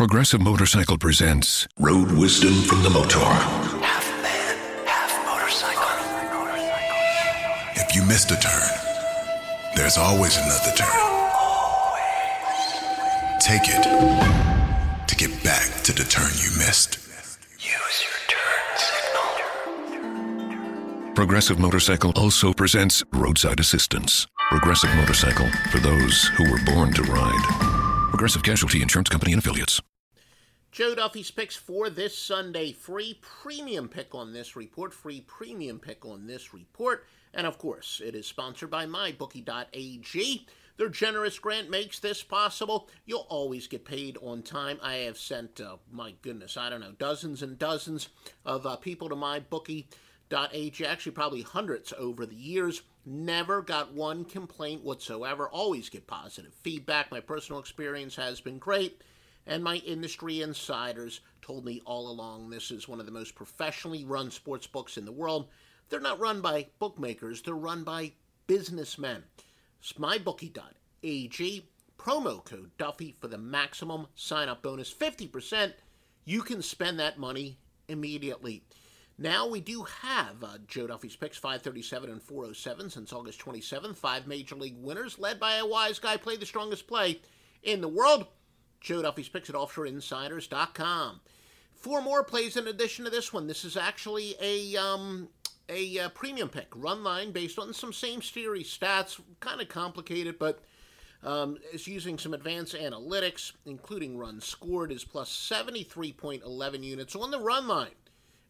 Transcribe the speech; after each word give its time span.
Progressive 0.00 0.40
Motorcycle 0.40 0.96
presents 0.96 1.68
Road 1.78 2.10
Wisdom 2.12 2.54
from 2.62 2.82
the 2.82 2.88
Motaur. 2.88 3.34
Half 3.82 4.10
man, 4.22 4.56
half 4.86 5.12
motorcycle. 5.26 5.84
If 7.76 7.94
you 7.94 8.02
missed 8.06 8.30
a 8.30 8.36
turn, 8.36 8.62
there's 9.76 9.98
always 9.98 10.38
another 10.38 10.72
turn. 10.74 10.88
Take 13.40 13.68
it 13.68 13.82
to 15.06 15.16
get 15.16 15.44
back 15.44 15.68
to 15.82 15.92
the 15.92 16.04
turn 16.04 16.32
you 16.32 16.48
missed. 16.56 16.96
Use 17.58 18.02
your 18.02 18.20
turn 18.26 18.78
signal. 20.96 21.14
Progressive 21.14 21.58
Motorcycle 21.58 22.14
also 22.16 22.54
presents 22.54 23.04
Roadside 23.12 23.60
Assistance. 23.60 24.26
Progressive 24.48 24.94
Motorcycle 24.96 25.50
for 25.70 25.78
those 25.78 26.24
who 26.38 26.50
were 26.50 26.64
born 26.64 26.94
to 26.94 27.02
ride. 27.02 27.44
Progressive 28.08 28.42
Casualty 28.42 28.80
Insurance 28.80 29.10
Company 29.10 29.32
and 29.34 29.42
Affiliates. 29.42 29.82
Joe 30.72 30.94
Duffy's 30.94 31.32
picks 31.32 31.56
for 31.56 31.90
this 31.90 32.16
Sunday. 32.16 32.72
Free 32.72 33.18
premium 33.20 33.88
pick 33.88 34.14
on 34.14 34.32
this 34.32 34.54
report. 34.54 34.94
Free 34.94 35.20
premium 35.22 35.80
pick 35.80 36.04
on 36.04 36.28
this 36.28 36.54
report. 36.54 37.06
And 37.34 37.44
of 37.44 37.58
course, 37.58 38.00
it 38.04 38.14
is 38.14 38.26
sponsored 38.26 38.70
by 38.70 38.86
MyBookie.ag. 38.86 40.46
Their 40.76 40.88
generous 40.88 41.40
grant 41.40 41.70
makes 41.70 41.98
this 41.98 42.22
possible. 42.22 42.88
You'll 43.04 43.26
always 43.28 43.66
get 43.66 43.84
paid 43.84 44.16
on 44.22 44.42
time. 44.42 44.78
I 44.80 44.94
have 44.98 45.18
sent, 45.18 45.60
uh, 45.60 45.76
my 45.90 46.14
goodness, 46.22 46.56
I 46.56 46.70
don't 46.70 46.80
know, 46.80 46.94
dozens 46.96 47.42
and 47.42 47.58
dozens 47.58 48.08
of 48.46 48.64
uh, 48.64 48.76
people 48.76 49.08
to 49.08 49.16
MyBookie.ag, 49.16 50.86
actually, 50.86 51.12
probably 51.12 51.42
hundreds 51.42 51.92
over 51.98 52.24
the 52.24 52.36
years. 52.36 52.82
Never 53.04 53.60
got 53.60 53.92
one 53.92 54.24
complaint 54.24 54.84
whatsoever. 54.84 55.48
Always 55.48 55.88
get 55.88 56.06
positive 56.06 56.54
feedback. 56.62 57.10
My 57.10 57.20
personal 57.20 57.60
experience 57.60 58.14
has 58.14 58.40
been 58.40 58.58
great 58.58 59.02
and 59.46 59.64
my 59.64 59.76
industry 59.76 60.42
insiders 60.42 61.20
told 61.42 61.64
me 61.64 61.80
all 61.84 62.10
along 62.10 62.50
this 62.50 62.70
is 62.70 62.88
one 62.88 63.00
of 63.00 63.06
the 63.06 63.12
most 63.12 63.34
professionally 63.34 64.04
run 64.04 64.30
sports 64.30 64.66
books 64.66 64.96
in 64.96 65.04
the 65.04 65.12
world. 65.12 65.48
They're 65.88 66.00
not 66.00 66.20
run 66.20 66.40
by 66.40 66.68
bookmakers, 66.78 67.42
they're 67.42 67.54
run 67.54 67.82
by 67.84 68.12
businessmen. 68.46 69.24
It's 69.80 69.94
mybookie.ag, 69.94 71.68
promo 71.98 72.44
code 72.44 72.70
Duffy 72.78 73.14
for 73.18 73.28
the 73.28 73.38
maximum 73.38 74.06
sign 74.14 74.48
up 74.48 74.62
bonus 74.62 74.92
50%. 74.92 75.72
You 76.24 76.42
can 76.42 76.62
spend 76.62 77.00
that 77.00 77.18
money 77.18 77.58
immediately. 77.88 78.62
Now 79.18 79.46
we 79.46 79.60
do 79.60 79.82
have 79.82 80.42
uh, 80.42 80.58
Joe 80.66 80.86
Duffy's 80.86 81.14
picks 81.14 81.36
537 81.36 82.08
and 82.08 82.22
407 82.22 82.88
since 82.88 83.12
August 83.12 83.38
27th. 83.40 83.96
Five 83.96 84.26
major 84.26 84.54
league 84.54 84.78
winners 84.78 85.18
led 85.18 85.38
by 85.38 85.56
a 85.56 85.66
wise 85.66 85.98
guy 85.98 86.16
play 86.16 86.36
the 86.36 86.46
strongest 86.46 86.86
play 86.86 87.20
in 87.62 87.82
the 87.82 87.88
world. 87.88 88.26
Joe 88.80 89.02
Duffy's 89.02 89.28
picks 89.28 89.50
at 89.50 89.56
offshoreinsiders.com. 89.56 91.20
Four 91.74 92.02
more 92.02 92.24
plays 92.24 92.56
in 92.56 92.66
addition 92.66 93.04
to 93.04 93.10
this 93.10 93.32
one. 93.32 93.46
This 93.46 93.64
is 93.64 93.76
actually 93.76 94.34
a 94.40 94.76
um, 94.76 95.28
a 95.68 95.98
uh, 95.98 96.08
premium 96.10 96.48
pick, 96.48 96.68
run 96.74 97.04
line 97.04 97.32
based 97.32 97.58
on 97.58 97.72
some 97.72 97.92
same 97.92 98.20
series 98.20 98.76
stats, 98.76 99.20
kind 99.38 99.60
of 99.60 99.68
complicated, 99.68 100.38
but 100.38 100.60
um, 101.22 101.58
using 101.74 102.18
some 102.18 102.34
advanced 102.34 102.74
analytics, 102.74 103.52
including 103.64 104.18
runs 104.18 104.44
scored, 104.44 104.90
is 104.90 105.04
plus 105.04 105.30
73.11 105.30 106.82
units 106.82 107.14
on 107.14 107.30
the 107.30 107.38
run 107.38 107.68
line. 107.68 107.90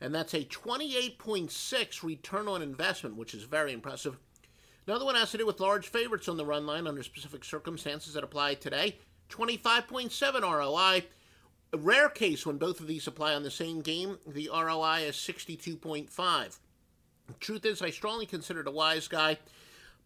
And 0.00 0.14
that's 0.14 0.34
a 0.34 0.44
28.6 0.44 2.02
return 2.02 2.48
on 2.48 2.62
investment, 2.62 3.16
which 3.16 3.34
is 3.34 3.42
very 3.42 3.72
impressive. 3.72 4.16
Another 4.86 5.04
one 5.04 5.14
has 5.14 5.30
to 5.32 5.38
do 5.38 5.46
with 5.46 5.60
large 5.60 5.88
favorites 5.88 6.28
on 6.28 6.38
the 6.38 6.46
run 6.46 6.66
line 6.66 6.86
under 6.86 7.02
specific 7.02 7.44
circumstances 7.44 8.14
that 8.14 8.24
apply 8.24 8.54
today. 8.54 8.98
25.7 9.30 10.42
ROI. 10.42 11.04
A 11.72 11.78
rare 11.78 12.08
case 12.08 12.44
when 12.44 12.58
both 12.58 12.80
of 12.80 12.86
these 12.86 13.06
apply 13.06 13.34
on 13.34 13.44
the 13.44 13.50
same 13.50 13.80
game, 13.80 14.18
the 14.26 14.50
ROI 14.52 15.04
is 15.06 15.16
62.5. 15.16 16.58
Truth 17.38 17.64
is, 17.64 17.80
I 17.80 17.90
strongly 17.90 18.26
consider 18.26 18.62
a 18.62 18.70
wise 18.70 19.06
guy, 19.06 19.38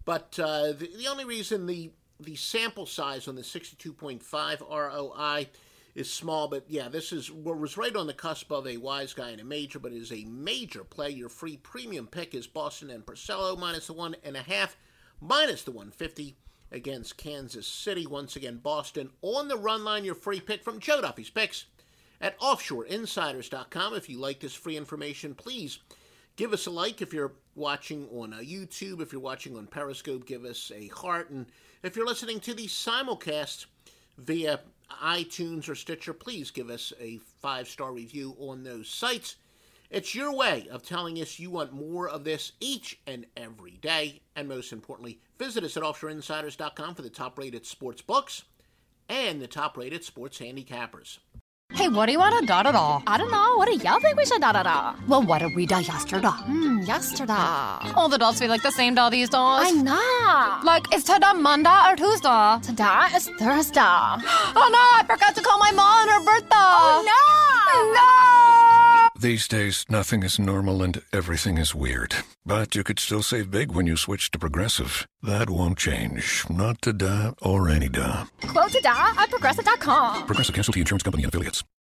but 0.05 0.39
uh, 0.39 0.73
the, 0.73 0.91
the 0.97 1.09
only 1.09 1.25
reason 1.25 1.67
the 1.67 1.91
the 2.21 2.37
sample 2.37 2.87
size 2.87 3.27
on 3.27 3.35
the 3.35 3.43
62.5 3.43 4.61
ROI 4.61 5.49
is 5.95 6.13
small, 6.13 6.49
but 6.49 6.65
yeah, 6.69 6.89
this 6.89 7.13
is 7.13 7.31
what 7.31 7.59
was 7.59 7.77
right 7.77 7.95
on 7.95 8.07
the 8.07 8.15
cusp 8.15 8.51
of 8.51 8.67
a 8.67 8.77
wise 8.77 9.13
guy 9.13 9.31
and 9.31 9.41
a 9.41 9.45
major, 9.45 9.79
but 9.79 9.93
it 9.93 9.99
is 9.99 10.13
a 10.13 10.25
major 10.25 10.85
play. 10.85 11.11
Your 11.11 11.29
free 11.29 11.57
premium 11.57 12.07
pick 12.07 12.35
is 12.35 12.47
Boston 12.47 12.91
and 12.91 13.05
Porcello 13.05 13.59
minus 13.59 13.87
the 13.87 13.93
one 13.93 14.17
and 14.25 14.37
a 14.37 14.43
half, 14.43 14.77
minus 15.21 15.63
the 15.63 15.71
150 15.71 16.37
against 16.75 17.17
Kansas 17.17 17.67
City. 17.67 18.07
Once 18.07 18.37
again, 18.37 18.59
Boston 18.59 19.11
on 19.23 19.49
the 19.49 19.57
run 19.57 19.85
line. 19.85 20.05
Your 20.05 20.15
free 20.15 20.41
pick 20.41 20.63
from 20.63 20.81
Joe 20.81 21.01
Duffy's 21.01 21.31
picks 21.31 21.67
at 22.21 22.39
offshoreinsiders.com. 22.41 23.95
If 23.95 24.11
you 24.11 24.19
like 24.19 24.41
this 24.41 24.55
free 24.55 24.77
information, 24.77 25.35
please 25.35 25.79
give 26.37 26.53
us 26.53 26.67
a 26.67 26.71
like. 26.71 27.01
If 27.01 27.15
you're 27.15 27.33
watching 27.55 28.09
on 28.13 28.35
uh, 28.35 28.39
YouTube, 28.39 29.01
if 29.01 29.13
you're 29.13 29.21
watching 29.21 29.57
on 29.57 29.67
Periscope, 29.67 30.27
give 30.27 30.45
us 30.45 30.73
a 30.75 30.89
heart. 30.89 31.31
And 31.31 31.47
if 31.83 31.97
you're 31.97 32.07
listening 32.07 32.41
to 32.41 32.55
the 32.55 32.67
simulcast 32.67 33.67
via 34.19 34.61
iTunes 35.03 35.69
or 35.69 35.75
Stitcher, 35.75 36.13
please 36.13 36.51
give 36.51 36.71
us 36.71 36.93
a 37.01 37.19
five 37.41 37.69
star 37.69 37.93
review 37.93 38.37
on 38.39 38.65
those 38.65 38.89
sites. 38.89 39.37
It's 39.91 40.15
your 40.15 40.35
way 40.35 40.67
of 40.71 40.83
telling 40.83 41.21
us 41.21 41.39
you 41.39 41.51
want 41.51 41.73
more 41.73 42.09
of 42.09 42.25
this 42.25 42.53
each 42.61 42.99
and 43.07 43.27
every 43.37 43.73
day. 43.73 44.21
And 44.35 44.49
most 44.49 44.73
importantly, 44.73 45.21
visit 45.39 45.63
us 45.65 45.77
at 45.77 45.83
offshoreinsiders.com 45.83 46.95
for 46.95 47.03
the 47.03 47.11
top 47.11 47.39
rated 47.39 47.67
sports 47.67 48.03
books 48.03 48.45
and 49.09 49.41
the 49.41 49.47
top 49.47 49.77
rated 49.77 50.05
sports 50.05 50.39
handicappers. 50.39 51.19
Hey, 51.73 51.89
what 51.89 52.07
do 52.07 52.13
you 52.13 52.19
want 52.19 52.39
to 52.39 52.47
da 52.47 52.63
da 52.63 52.73
da? 52.73 53.03
I 53.07 53.19
don't 53.19 53.31
know. 53.33 53.57
What 53.57 53.67
do 53.67 53.75
y'all 53.75 53.99
think 53.99 54.17
we 54.17 54.25
should 54.25 54.41
da 54.41 54.53
da 54.53 54.63
da? 54.63 54.95
Well, 55.09 55.23
what 55.23 55.41
did 55.41 55.57
we 55.57 55.67
da 55.67 55.79
yesterday? 55.79 56.29
Hmm, 56.29 56.81
yesterday. 56.83 57.33
All 57.97 58.09
the 58.09 58.19
dolls 58.19 58.39
feel 58.39 58.49
like 58.49 58.63
the 58.63 58.71
same 58.71 58.95
doll 58.95 59.11
these 59.11 59.29
days. 59.29 59.39
I 59.39 59.71
know. 59.73 60.61
Like, 60.65 60.95
is 60.95 61.05
today 61.05 61.33
Monday 61.35 61.77
or 61.89 61.97
Tuesday? 61.97 62.59
Today 62.63 63.07
is 63.17 63.29
Thursday. 63.39 63.81
oh 63.81 64.69
no, 64.71 64.99
I 64.99 65.05
forgot 65.09 65.35
to 65.35 65.43
call 65.43 65.59
my 65.59 65.73
mom 65.73 66.09
on 66.09 66.09
her 66.09 66.25
birthday. 66.25 66.49
Oh 66.53 67.03
no! 67.05 67.93
No! 67.95 68.44
These 69.25 69.49
days, 69.49 69.87
nothing 69.89 70.23
is 70.23 70.39
normal 70.39 70.83
and 70.83 71.01
everything 71.11 71.57
is 71.57 71.75
weird. 71.75 72.15
But 72.45 72.75
you 72.75 72.85
could 72.85 72.99
still 72.99 73.23
save 73.23 73.51
big 73.51 73.73
when 73.73 73.87
you 73.87 73.97
switch 73.97 74.31
to 74.33 74.39
Progressive. 74.39 75.09
That 75.23 75.49
won't 75.49 75.79
change. 75.79 76.45
Not 76.51 76.83
today 76.83 77.31
or 77.41 77.71
any 77.71 77.89
day. 77.89 78.25
Quote 78.43 78.71
today 78.71 78.91
at 78.91 79.31
progressive.com. 79.31 80.27
Progressive 80.27 80.55
Casualty 80.55 80.81
Insurance 80.81 81.05
Company 81.05 81.25
and 81.25 81.33
Affiliates. 81.33 81.65